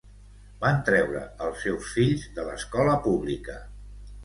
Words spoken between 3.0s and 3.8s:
pública.